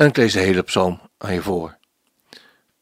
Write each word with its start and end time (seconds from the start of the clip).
En 0.00 0.06
ik 0.06 0.16
lees 0.16 0.32
de 0.32 0.40
hele 0.40 0.62
psalm 0.62 1.00
aan 1.18 1.34
je 1.34 1.42
voor. 1.42 1.76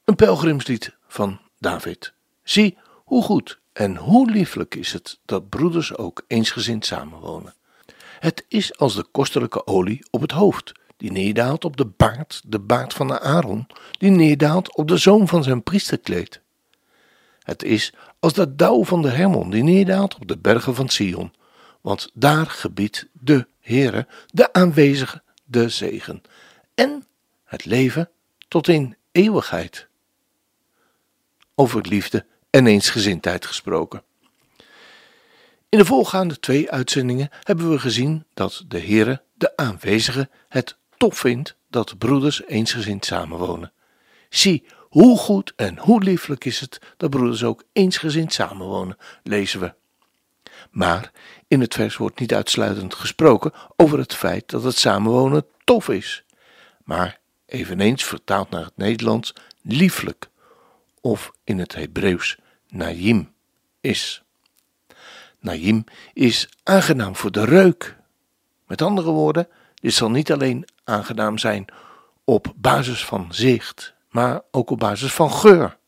Een 0.05 0.15
pelgrimslied 0.15 0.97
van 1.09 1.41
David. 1.59 2.13
Zie 2.43 2.79
hoe 3.05 3.23
goed 3.23 3.61
en 3.73 3.97
hoe 3.97 4.31
lieflijk 4.31 4.75
is 4.75 4.93
het 4.93 5.19
dat 5.25 5.49
broeders 5.49 5.97
ook 5.97 6.25
eensgezind 6.27 6.87
samenwonen. 6.87 7.55
Het 8.19 8.45
is 8.49 8.79
als 8.79 8.95
de 8.95 9.03
kostelijke 9.11 9.67
olie 9.67 10.07
op 10.11 10.21
het 10.21 10.31
hoofd, 10.31 10.73
die 10.97 11.13
neerdaalt 11.13 11.65
op 11.65 11.77
de 11.77 11.87
baard, 11.87 12.43
de 12.47 12.59
baard 12.59 12.95
van 12.95 13.21
Aaron, 13.21 13.66
die 13.99 14.11
neerdaalt 14.11 14.77
op 14.77 14.89
de 14.89 14.97
zoom 14.97 15.29
van 15.29 15.43
zijn 15.43 15.63
priesterkleed. 15.63 16.41
Het 17.43 17.63
is 17.63 17.93
als 18.19 18.33
de 18.33 18.55
dauw 18.55 18.85
van 18.85 19.03
de 19.03 19.11
Hermon, 19.11 19.51
die 19.51 19.63
neerdaalt 19.63 20.15
op 20.15 20.29
de 20.29 20.39
bergen 20.39 20.75
van 20.75 20.89
Sion, 20.89 21.35
want 21.80 22.10
daar 22.15 22.47
gebiedt 22.47 23.09
de 23.13 23.47
Heere, 23.60 24.07
de 24.27 24.53
aanwezige, 24.53 25.23
de 25.45 25.69
zegen 25.69 26.23
en 26.79 27.07
het 27.45 27.65
leven 27.65 28.10
tot 28.48 28.68
in 28.68 28.96
eeuwigheid. 29.12 29.87
Over 31.54 31.87
liefde 31.87 32.26
en 32.51 32.66
eensgezindheid 32.66 33.46
gesproken. 33.46 34.02
In 35.68 35.79
de 35.79 35.85
voorgaande 35.85 36.38
twee 36.38 36.70
uitzendingen 36.70 37.30
hebben 37.43 37.70
we 37.70 37.79
gezien 37.79 38.24
dat 38.35 38.65
de 38.68 38.80
Heere, 38.80 39.23
de 39.35 39.57
aanwezige, 39.57 40.29
het 40.48 40.76
tof 40.96 41.18
vindt 41.18 41.57
dat 41.68 41.98
broeders 41.98 42.45
eensgezind 42.45 43.04
samenwonen. 43.04 43.73
Zie 44.29 44.65
hoe 44.80 45.18
goed 45.18 45.52
en 45.57 45.79
hoe 45.79 46.02
lieflijk 46.02 46.45
is 46.45 46.60
het 46.60 46.80
dat 46.96 47.10
broeders 47.10 47.45
ook 47.45 47.65
eensgezind 47.73 48.32
samenwonen, 48.32 48.96
lezen 49.23 49.60
we. 49.60 49.74
Maar 50.70 51.10
in 51.48 51.60
het 51.60 51.74
vers 51.74 51.96
wordt 51.96 52.20
niet 52.20 52.35
uitsluitend 52.35 52.95
gesproken 52.95 53.52
over 53.76 53.98
het 53.98 54.15
feit 54.15 54.51
dat 54.51 54.63
het 54.63 54.79
samenwonen 54.79 55.46
tof 55.65 55.88
is, 55.88 56.24
maar 56.89 57.19
eveneens 57.47 58.05
vertaald 58.05 58.51
naar 58.51 58.65
het 58.65 58.77
Nederlands 58.77 59.33
lieflijk 59.63 60.29
of 61.01 61.33
in 61.45 61.59
het 61.59 61.75
Hebreeuws 61.75 62.39
naïm 62.69 63.33
is. 63.81 64.22
Naïm 65.41 65.84
is 66.12 66.49
aangenaam 66.62 67.16
voor 67.16 67.31
de 67.31 67.44
reuk. 67.44 67.97
Met 68.66 68.83
andere 68.83 69.11
woorden, 69.11 69.49
dit 69.75 69.94
zal 69.94 70.11
niet 70.11 70.33
alleen 70.33 70.69
aangenaam 70.84 71.39
zijn 71.39 71.65
op 72.25 72.53
basis 72.56 73.05
van 73.05 73.27
zicht, 73.31 73.94
maar 74.11 74.41
ook 74.50 74.71
op 74.71 74.78
basis 74.78 75.12
van 75.12 75.33
geur. 75.33 75.78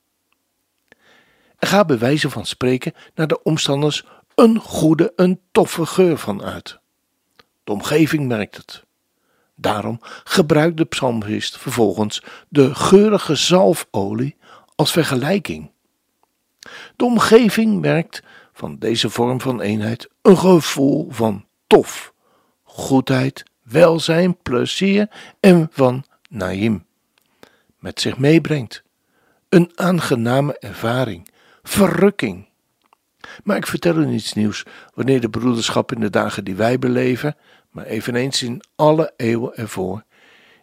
Er 1.59 1.69
gaat 1.69 1.87
bij 1.87 1.99
wijze 1.99 2.31
van 2.31 2.47
spreken 2.47 2.95
naar 3.15 3.27
de 3.27 3.43
omstanders 3.43 4.05
een 4.35 4.59
goede, 4.59 5.13
een 5.17 5.41
toffe 5.53 5.87
geur 5.87 6.19
van 6.19 6.43
uit. 6.43 6.79
De 7.65 7.73
omgeving 7.73 8.27
merkt 8.27 8.57
het. 8.57 8.89
Daarom 9.61 9.99
gebruikt 10.25 10.77
de 10.77 10.85
psalmist 10.85 11.59
vervolgens 11.59 12.23
de 12.49 12.75
geurige 12.75 13.35
zalfolie 13.35 14.37
als 14.75 14.93
vergelijking. 14.93 15.71
De 16.97 17.05
omgeving 17.05 17.81
merkt 17.81 18.23
van 18.53 18.79
deze 18.79 19.11
vorm 19.11 19.41
van 19.41 19.61
eenheid 19.61 20.09
een 20.23 20.37
gevoel 20.37 21.09
van 21.11 21.45
tof, 21.67 22.13
goedheid, 22.63 23.43
welzijn, 23.63 24.37
plezier 24.43 25.09
en 25.41 25.69
van 25.73 26.05
naïm 26.29 26.85
met 27.79 28.01
zich 28.01 28.19
meebrengt. 28.19 28.83
Een 29.49 29.71
aangename 29.75 30.59
ervaring, 30.59 31.29
verrukking. 31.63 32.49
Maar 33.45 33.57
ik 33.57 33.67
vertel 33.67 33.97
u 33.97 34.07
niets 34.07 34.33
nieuws 34.33 34.65
wanneer 34.95 35.21
de 35.21 35.31
broederschap 35.31 35.93
in 35.93 36.01
de 36.01 36.11
dagen 36.11 36.45
die 36.45 36.55
wij 36.55 36.79
beleven, 36.79 37.37
maar 37.71 37.87
eveneens 37.87 38.43
in 38.43 38.63
alle 38.75 39.13
eeuwen 39.17 39.57
ervoor, 39.57 40.05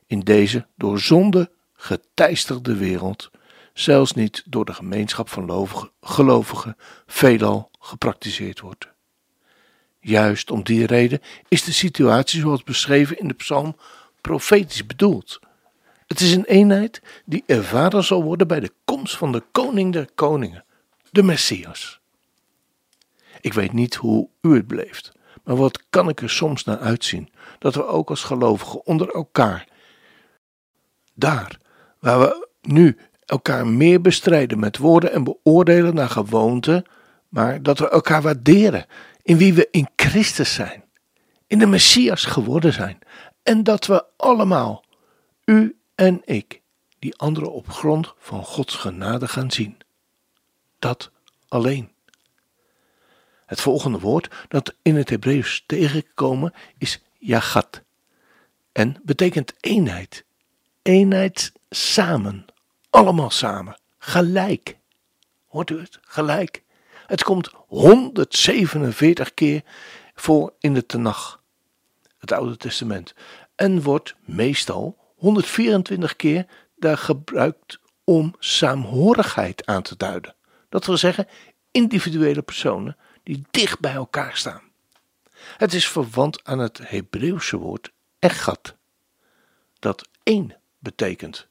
in 0.06 0.20
deze 0.20 0.66
door 0.76 1.00
zonde 1.00 1.52
geteisterde 1.74 2.76
wereld, 2.76 3.30
zelfs 3.74 4.14
niet 4.14 4.44
door 4.46 4.66
de 4.66 4.74
gemeenschap 4.74 5.30
van 5.30 5.68
gelovigen 6.02 6.78
veelal 7.06 7.72
gepraktiseerd 7.80 8.60
wordt. 8.60 8.88
Juist 10.00 10.52
om 10.52 10.64
die 10.64 10.86
reden 10.86 11.22
is 11.48 11.64
de 11.64 11.72
situatie 11.72 12.40
zoals 12.40 12.64
beschreven 12.64 13.20
in 13.20 13.28
de 13.28 13.34
psalm 13.34 13.76
profetisch 14.22 14.86
bedoeld. 14.86 15.40
Het 16.08 16.20
is 16.20 16.34
een 16.34 16.46
eenheid 16.46 17.02
die 17.26 17.44
ervaren 17.46 18.04
zal 18.04 18.24
worden 18.24 18.48
bij 18.48 18.60
de 18.60 18.72
komst 18.86 19.18
van 19.18 19.32
de 19.32 19.44
koning 19.52 19.94
der 19.94 20.10
koningen, 20.16 20.66
de 21.12 21.24
Messias. 21.24 22.00
Ik 23.42 23.54
weet 23.54 23.74
niet 23.74 23.96
hoe 23.96 24.30
u 24.42 24.56
het 24.56 24.68
beleeft, 24.68 25.12
maar 25.48 25.56
wat 25.56 25.84
kan 25.90 26.10
ik 26.10 26.22
er 26.22 26.30
soms 26.30 26.64
naar 26.64 26.80
uitzien 26.80 27.30
dat 27.60 27.76
we 27.76 27.86
ook 27.86 28.10
als 28.10 28.24
gelovigen 28.24 28.86
onder 28.86 29.10
elkaar, 29.10 29.68
daar 31.14 31.60
waar 32.00 32.20
we 32.20 32.48
nu 32.62 32.98
elkaar 33.26 33.68
meer 33.68 34.02
bestrijden 34.02 34.60
met 34.60 34.78
woorden 34.78 35.12
en 35.12 35.24
beoordelen 35.24 35.96
naar 35.96 36.10
gewoonte, 36.10 36.86
maar 37.30 37.64
dat 37.64 37.80
we 37.80 37.90
elkaar 37.90 38.22
waarderen 38.22 38.86
in 39.22 39.38
wie 39.38 39.54
we 39.54 39.68
in 39.72 39.90
Christus 39.96 40.54
zijn, 40.54 40.84
in 41.48 41.60
de 41.60 41.66
Messias 41.68 42.26
geworden 42.26 42.74
zijn, 42.74 43.00
en 43.44 43.64
dat 43.64 43.86
we 43.86 44.06
allemaal, 44.18 44.84
u 45.46 45.78
en 45.96 46.22
ik, 46.26 46.62
die 47.00 47.18
anderen 47.18 47.54
op 47.54 47.70
grond 47.70 48.14
van 48.18 48.44
Gods 48.44 48.76
genade 48.76 49.28
gaan 49.28 49.52
zien. 49.52 49.78
Dat 50.80 51.12
alleen. 51.48 51.96
Het 53.48 53.62
volgende 53.62 54.00
woord 54.00 54.30
dat 54.48 54.76
in 54.82 54.96
het 54.96 55.10
Hebreeuws 55.10 55.64
tegenkomen 55.66 56.54
is 56.78 57.02
jagat 57.18 57.82
en 58.72 58.96
betekent 59.04 59.54
eenheid. 59.60 60.26
Eenheid 60.82 61.52
samen, 61.70 62.46
allemaal 62.90 63.30
samen, 63.30 63.80
gelijk. 63.98 64.78
Hoort 65.48 65.70
u 65.70 65.80
het? 65.80 66.00
Gelijk. 66.02 66.64
Het 67.06 67.24
komt 67.24 67.52
147 67.68 69.34
keer 69.34 69.62
voor 70.16 70.54
in 70.60 70.74
de 70.74 70.86
Tenach, 70.86 71.42
het 72.18 72.32
Oude 72.32 72.58
Testament, 72.58 73.14
en 73.56 73.82
wordt 73.82 74.16
meestal 74.26 74.98
124 75.16 76.16
keer 76.16 76.46
daar 76.76 76.98
gebruikt 76.98 77.80
om 78.04 78.36
saamhorigheid 78.40 79.66
aan 79.66 79.82
te 79.82 79.98
duiden. 79.98 80.36
Dat 80.70 80.86
wil 80.86 80.98
zeggen 80.98 81.28
individuele 81.72 82.42
personen 82.42 82.98
die 83.28 83.46
dicht 83.52 83.80
bij 83.80 83.94
elkaar 83.94 84.38
staan. 84.38 84.62
Het 85.58 85.74
is 85.74 85.88
verwant 85.88 86.44
aan 86.44 86.60
het 86.60 86.80
Hebreeuwse 86.90 87.58
woord 87.58 87.92
echat, 88.20 88.76
dat 89.80 90.08
één 90.24 90.58
betekent, 90.80 91.48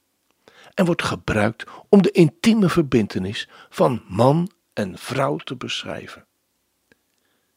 en 0.75 0.85
wordt 0.85 1.03
gebruikt 1.03 1.65
om 1.89 2.03
de 2.03 2.11
intieme 2.11 2.69
verbintenis 2.69 3.49
van 3.69 4.05
man 4.09 4.51
en 4.73 4.99
vrouw 4.99 5.37
te 5.37 5.57
beschrijven. 5.57 6.27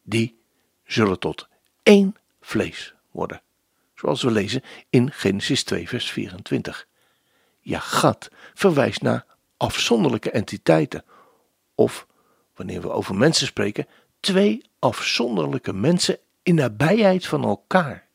Die 0.02 0.40
zullen 0.84 1.20
tot 1.20 1.48
één 1.84 2.16
vlees 2.42 2.94
worden 3.12 3.42
zoals 4.00 4.22
we 4.22 4.32
lezen 4.32 4.62
in 4.90 5.12
Genesis 5.12 5.64
2, 5.64 5.88
vers 5.88 6.12
24. 6.12 6.88
Ja, 7.60 7.80
Gad 7.80 8.30
verwijst 8.54 9.02
naar 9.02 9.26
afzonderlijke 9.58 10.32
entiteiten, 10.32 11.04
of, 11.76 12.08
wanneer 12.56 12.82
we 12.82 12.90
over 12.90 13.16
mensen 13.16 13.48
spreken, 13.48 13.88
twee 14.20 14.62
afzonderlijke 14.80 15.74
mensen 15.74 16.18
in 16.44 16.56
nabijheid 16.56 17.26
van 17.26 17.44
elkaar. 17.44 18.08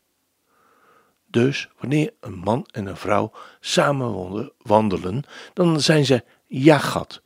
Dus 1.27 1.69
wanneer 1.79 2.13
een 2.19 2.35
man 2.35 2.67
en 2.71 2.85
een 2.85 2.97
vrouw 2.97 3.31
samen 3.59 4.51
wandelen, 4.57 5.23
dan 5.53 5.81
zijn 5.81 6.05
ze 6.05 6.23
Jagat. 6.47 7.21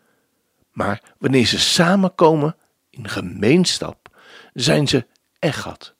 Maar 0.71 1.01
wanneer 1.17 1.45
ze 1.45 1.59
samenkomen 1.59 2.55
in 2.89 3.07
gemeenschap, 3.07 4.17
zijn 4.53 4.87
ze 4.87 5.05
Echat, 5.39 5.93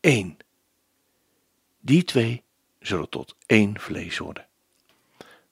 één. 0.00 0.36
Die 1.80 2.04
twee 2.04 2.42
zullen 2.80 3.08
tot 3.08 3.34
één 3.46 3.80
vlees 3.80 4.18
worden. 4.18 4.46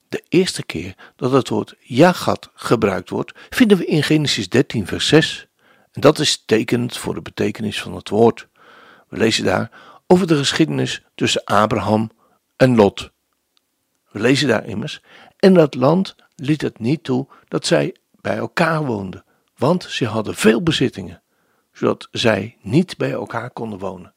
De 0.09 0.23
eerste 0.29 0.63
keer 0.63 0.95
dat 1.15 1.31
het 1.31 1.49
woord 1.49 1.75
jagat 1.79 2.49
gebruikt 2.53 3.09
wordt, 3.09 3.31
vinden 3.49 3.77
we 3.77 3.85
in 3.85 4.03
Genesis 4.03 4.49
13, 4.49 4.87
vers 4.87 5.07
6. 5.07 5.46
En 5.97 6.03
dat 6.03 6.19
is 6.19 6.43
tekenend 6.45 6.97
voor 6.97 7.13
de 7.13 7.21
betekenis 7.21 7.81
van 7.81 7.95
het 7.95 8.09
woord. 8.09 8.47
We 9.07 9.17
lezen 9.17 9.45
daar 9.45 9.71
over 10.07 10.27
de 10.27 10.37
geschiedenis 10.37 11.03
tussen 11.15 11.43
Abraham 11.43 12.11
en 12.55 12.75
Lot. 12.75 13.11
We 14.11 14.19
lezen 14.19 14.47
daar 14.47 14.65
immers, 14.65 15.01
en 15.37 15.53
dat 15.53 15.75
land 15.75 16.15
liet 16.35 16.61
het 16.61 16.79
niet 16.79 17.03
toe 17.03 17.27
dat 17.47 17.65
zij 17.65 17.95
bij 18.21 18.37
elkaar 18.37 18.85
woonden, 18.85 19.23
want 19.55 19.83
ze 19.83 20.05
hadden 20.05 20.35
veel 20.35 20.63
bezittingen, 20.63 21.21
zodat 21.73 22.07
zij 22.11 22.57
niet 22.61 22.97
bij 22.97 23.11
elkaar 23.11 23.49
konden 23.49 23.79
wonen. 23.79 24.13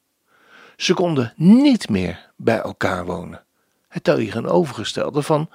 Ze 0.77 0.95
konden 0.95 1.33
niet 1.37 1.89
meer 1.89 2.31
bij 2.37 2.59
elkaar 2.61 3.05
wonen. 3.05 3.45
Het 3.89 4.05
tegenovergestelde 4.05 5.23
van 5.23 5.51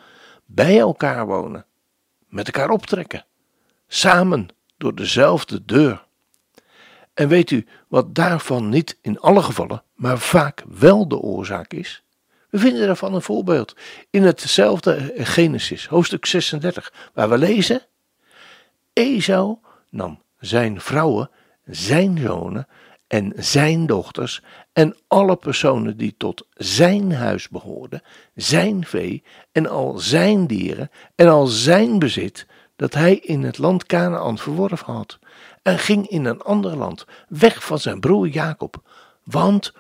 bij 0.46 0.80
elkaar 0.80 1.26
wonen, 1.26 1.66
met 2.28 2.46
elkaar 2.46 2.70
optrekken, 2.70 3.26
samen 3.88 4.48
door 4.78 4.96
dezelfde 4.96 5.66
deur. 5.66 6.05
En 7.16 7.28
weet 7.28 7.52
u 7.52 7.66
wat 7.88 8.16
daarvan 8.16 8.70
niet 8.70 8.98
in 9.02 9.20
alle 9.20 9.42
gevallen, 9.42 9.84
maar 9.94 10.20
vaak 10.20 10.64
wel 10.68 11.08
de 11.08 11.18
oorzaak 11.18 11.74
is? 11.74 12.04
We 12.50 12.58
vinden 12.58 12.86
daarvan 12.86 13.14
een 13.14 13.22
voorbeeld 13.22 13.76
in 14.10 14.24
hetzelfde 14.24 15.14
Genesis, 15.18 15.88
hoofdstuk 15.88 16.26
36, 16.26 16.94
waar 17.14 17.30
we 17.30 17.38
lezen: 17.38 17.82
Esau 18.94 19.58
nam 19.90 20.22
zijn 20.40 20.82
vrouwen, 20.82 21.30
zijn 21.66 22.18
zonen 22.18 22.68
en 23.08 23.34
zijn 23.36 23.86
dochters 23.86 24.42
en 24.74 24.96
alle 25.08 25.36
personen 25.36 25.98
die 25.98 26.16
tot 26.18 26.48
zijn 26.54 27.14
huis 27.14 27.50
behoorden, 27.50 28.02
zijn 28.36 28.86
vee 28.86 29.24
en 29.52 29.68
al 29.68 29.98
zijn 29.98 30.48
dieren 30.48 30.92
en 31.16 31.28
al 31.28 31.48
zijn 31.48 32.00
bezit 32.00 32.48
dat 32.76 32.94
hij 32.94 33.16
in 33.16 33.44
het 33.44 33.58
land 33.58 33.86
Canaan 33.86 34.38
verworven 34.38 34.94
had, 34.94 35.20
en 35.66 35.80
ging 35.80 36.08
in 36.08 36.26
een 36.26 36.42
ander 36.42 36.78
land, 36.78 37.06
weg 37.28 37.66
van 37.66 37.80
zijn 37.80 38.00
broer 38.00 38.28
Jacob, 38.28 38.82
want 39.24 39.74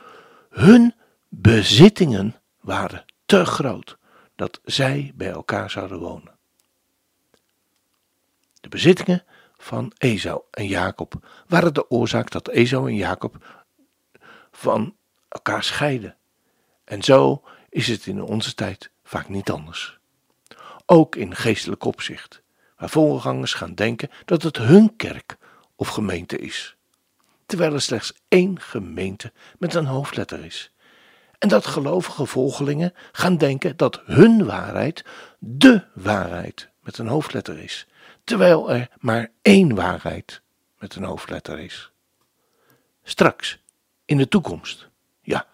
hun 0.50 0.96
bezittingen 1.30 2.36
waren 2.60 3.06
te 3.26 3.46
groot 3.46 3.98
dat 4.36 4.60
zij 4.64 5.12
bij 5.16 5.30
elkaar 5.30 5.70
zouden 5.70 6.00
wonen. 6.00 6.38
De 8.62 8.70
bezittingen 8.70 9.24
van 9.58 9.92
Esau 9.98 10.42
en 10.52 10.68
Jacob 10.68 11.14
waren 11.48 11.74
de 11.74 11.90
oorzaak 11.90 12.32
dat 12.32 12.50
Esau 12.50 12.90
en 12.90 12.96
Jacob 12.96 13.64
van 14.52 14.96
elkaar 15.28 15.64
scheiden. 15.64 16.16
En 16.84 17.04
zo 17.04 17.44
is 17.70 17.88
het 17.88 18.06
in 18.06 18.22
onze 18.22 18.54
tijd 18.54 18.90
vaak 19.04 19.30
niet 19.30 19.52
anders. 19.52 20.00
Ook 20.86 21.16
in 21.16 21.36
geestelijk 21.36 21.84
opzicht, 21.84 22.42
waar 22.78 22.90
voorgangers 22.90 23.54
gaan 23.54 23.76
denken 23.76 24.10
dat 24.26 24.42
het 24.42 24.58
hun 24.58 24.96
kerk 24.96 25.38
of 25.76 25.88
gemeente 25.88 26.38
is, 26.38 26.76
terwijl 27.46 27.74
er 27.74 27.82
slechts 27.82 28.14
één 28.28 28.60
gemeente 28.60 29.32
met 29.58 29.74
een 29.74 29.86
hoofdletter 29.86 30.46
is. 30.46 30.72
En 31.38 31.50
dat 31.50 31.66
gelovige 31.66 32.26
volgelingen 32.26 32.94
gaan 33.12 33.38
denken 33.38 33.78
dat 33.78 34.02
hun 34.06 34.46
waarheid 34.46 35.06
de 35.40 35.86
waarheid 35.94 36.70
met 36.80 36.98
een 36.98 37.08
hoofdletter 37.08 37.60
is, 37.60 37.88
terwijl 38.24 38.72
er 38.72 38.90
maar 39.00 39.32
één 39.42 39.76
waarheid 39.76 40.42
met 40.78 40.96
een 40.96 41.04
hoofdletter 41.04 41.60
is. 41.60 41.92
Straks, 43.04 43.60
in 44.06 44.18
de 44.18 44.28
toekomst, 44.28 44.90
ja, 45.22 45.48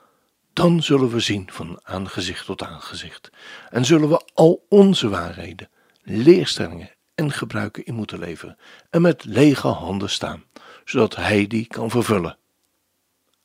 dan 0.54 0.84
zullen 0.84 1.10
we 1.10 1.20
zien 1.20 1.52
van 1.52 1.80
aangezicht 1.84 2.46
tot 2.46 2.64
aangezicht 2.64 3.30
en 3.70 3.86
zullen 3.86 4.10
we 4.10 4.22
al 4.34 4.66
onze 4.70 5.10
waarheden, 5.10 5.70
leerstellingen 6.02 6.92
en 7.16 7.32
gebruiken 7.32 7.86
in 7.86 7.94
moeten 7.94 8.20
leveren 8.20 8.58
en 8.90 9.02
met 9.02 9.26
lege 9.26 9.68
handen 9.68 10.10
staan, 10.10 10.44
zodat 10.86 11.16
Hij 11.16 11.48
die 11.48 11.68
kan 11.68 11.90
vervullen. 11.90 12.38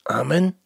Amen. 0.02 0.58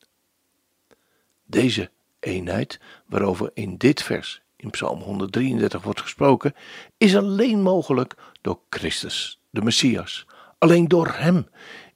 Deze 1.46 1.90
eenheid, 2.20 2.80
waarover 3.06 3.50
in 3.54 3.76
dit 3.76 4.02
vers 4.02 4.42
in 4.56 4.70
Psalm 4.70 5.00
133 5.00 5.82
wordt 5.82 6.00
gesproken, 6.00 6.54
is 6.96 7.16
alleen 7.16 7.62
mogelijk 7.62 8.14
door 8.40 8.60
Christus, 8.70 9.40
de 9.50 9.62
Messias. 9.62 10.26
Alleen 10.58 10.88
door 10.88 11.08
Hem 11.08 11.48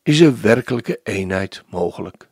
is 0.02 0.20
een 0.20 0.40
werkelijke 0.40 1.00
eenheid 1.02 1.62
mogelijk. 1.68 2.28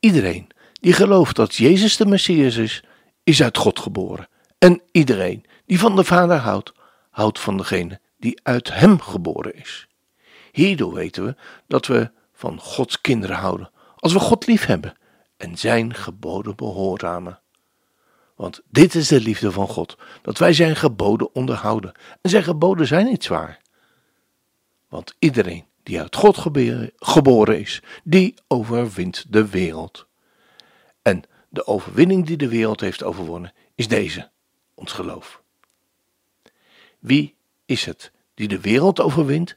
Iedereen 0.00 0.46
die 0.72 0.92
gelooft 0.92 1.36
dat 1.36 1.54
Jezus 1.54 1.96
de 1.96 2.06
Messias 2.06 2.56
is, 2.56 2.84
is 3.24 3.42
uit 3.42 3.56
God 3.56 3.78
geboren. 3.78 4.28
En 4.58 4.82
iedereen 4.92 5.44
die 5.66 5.78
van 5.78 5.96
de 5.96 6.04
Vader 6.04 6.36
houdt, 6.36 6.72
houdt 7.18 7.40
van 7.40 7.56
degene 7.56 8.00
die 8.18 8.40
uit 8.42 8.74
Hem 8.74 9.00
geboren 9.00 9.54
is. 9.54 9.88
Hierdoor 10.52 10.92
weten 10.92 11.24
we 11.24 11.36
dat 11.66 11.86
we 11.86 12.10
van 12.32 12.60
Gods 12.60 13.00
kinderen 13.00 13.36
houden, 13.36 13.70
als 13.96 14.12
we 14.12 14.18
God 14.18 14.46
lief 14.46 14.66
hebben 14.66 14.96
en 15.36 15.58
Zijn 15.58 15.94
geboden 15.94 16.56
behoorzamen. 16.56 17.40
Want 18.36 18.60
dit 18.70 18.94
is 18.94 19.08
de 19.08 19.20
liefde 19.20 19.52
van 19.52 19.68
God, 19.68 19.96
dat 20.22 20.38
wij 20.38 20.52
Zijn 20.52 20.76
geboden 20.76 21.34
onderhouden. 21.34 21.92
En 22.20 22.30
Zijn 22.30 22.42
geboden 22.42 22.86
zijn 22.86 23.06
niet 23.06 23.24
zwaar. 23.24 23.60
Want 24.88 25.14
iedereen 25.18 25.64
die 25.82 26.00
uit 26.00 26.16
God 26.16 26.38
geboren 26.96 27.58
is, 27.60 27.82
die 28.04 28.34
overwint 28.48 29.24
de 29.32 29.48
wereld. 29.48 30.06
En 31.02 31.22
de 31.48 31.66
overwinning 31.66 32.26
die 32.26 32.36
de 32.36 32.48
wereld 32.48 32.80
heeft 32.80 33.02
overwonnen, 33.02 33.52
is 33.74 33.88
deze, 33.88 34.30
ons 34.74 34.92
geloof. 34.92 35.42
Wie 36.98 37.34
is 37.64 37.84
het 37.84 38.12
die 38.34 38.48
de 38.48 38.60
wereld 38.60 39.00
overwint? 39.00 39.56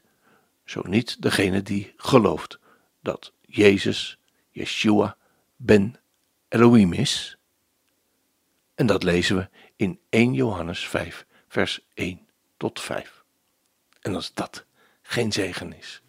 Zo 0.64 0.82
niet 0.84 1.22
degene 1.22 1.62
die 1.62 1.92
gelooft 1.96 2.58
dat 3.00 3.32
Jezus, 3.40 4.18
Yeshua, 4.50 5.16
Ben 5.56 5.96
Elohim 6.48 6.92
is? 6.92 7.36
En 8.74 8.86
dat 8.86 9.02
lezen 9.02 9.36
we 9.36 9.48
in 9.76 10.00
1 10.08 10.34
Johannes 10.34 10.88
5, 10.88 11.26
vers 11.48 11.80
1 11.94 12.28
tot 12.56 12.80
5. 12.80 13.24
En 14.00 14.14
als 14.14 14.34
dat 14.34 14.64
geen 15.02 15.32
zegen 15.32 15.72
is. 15.72 16.02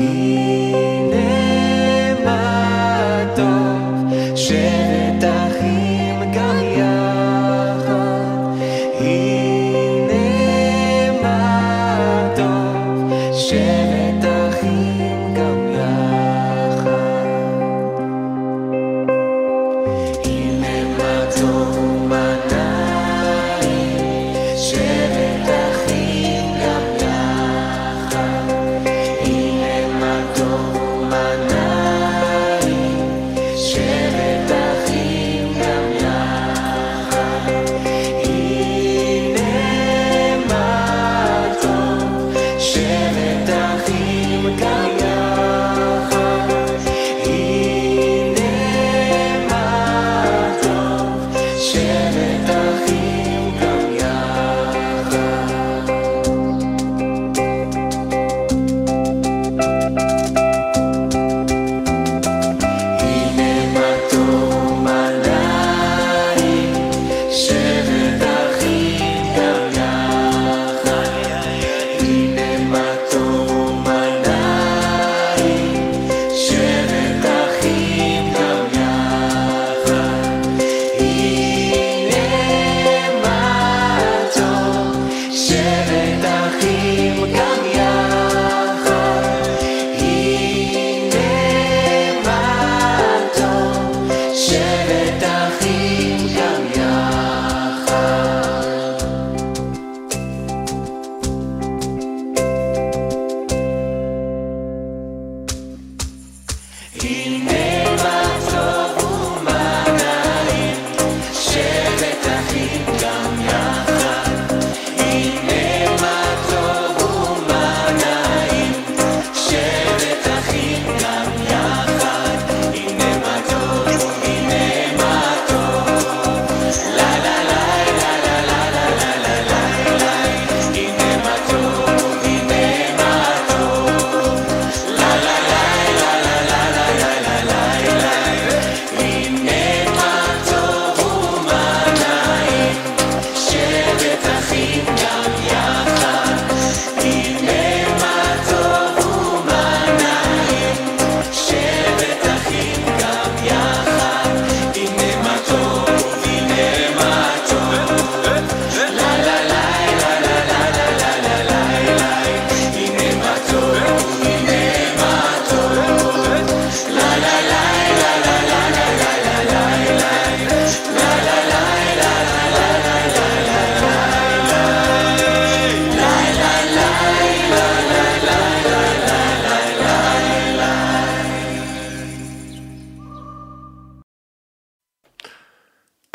Yeah. 0.00 0.39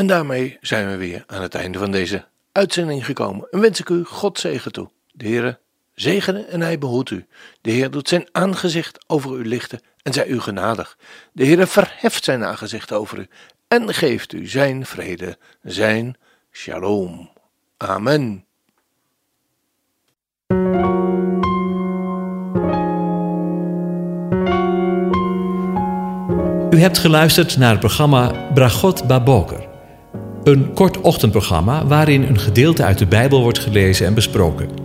En 0.05 0.11
daarmee 0.11 0.57
zijn 0.61 0.89
we 0.89 0.95
weer 0.95 1.23
aan 1.27 1.41
het 1.41 1.55
einde 1.55 1.77
van 1.77 1.91
deze 1.91 2.25
uitzending 2.51 3.05
gekomen 3.05 3.47
en 3.51 3.59
wens 3.59 3.79
ik 3.79 3.89
u 3.89 4.03
God 4.03 4.39
zegen 4.39 4.71
toe. 4.71 4.89
De 5.11 5.27
Heren 5.27 5.59
zegene 5.95 6.45
en 6.45 6.61
hij 6.61 6.77
behoedt 6.77 7.09
u. 7.09 7.25
De 7.61 7.71
Heer 7.71 7.91
doet 7.91 8.07
zijn 8.07 8.27
aangezicht 8.31 9.03
over 9.07 9.37
u 9.37 9.47
lichten 9.47 9.81
en 10.01 10.13
zij 10.13 10.27
u 10.27 10.39
genadig. 10.39 10.97
De 11.31 11.43
Heer 11.43 11.67
verheft 11.67 12.23
zijn 12.23 12.43
aangezicht 12.43 12.91
over 12.91 13.19
u 13.19 13.27
en 13.67 13.93
geeft 13.93 14.33
u 14.33 14.47
zijn 14.47 14.85
vrede, 14.85 15.37
zijn 15.63 16.15
shalom. 16.51 17.29
Amen. 17.77 18.45
U 26.69 26.79
hebt 26.79 26.97
geluisterd 26.97 27.57
naar 27.57 27.71
het 27.71 27.79
programma 27.79 28.51
Bragot 28.53 29.07
Baboker. 29.07 29.67
Een 30.43 30.73
kort 30.73 31.01
ochtendprogramma 31.01 31.85
waarin 31.85 32.23
een 32.23 32.39
gedeelte 32.39 32.83
uit 32.83 32.97
de 32.97 33.05
Bijbel 33.05 33.41
wordt 33.41 33.59
gelezen 33.59 34.05
en 34.05 34.13
besproken. 34.13 34.84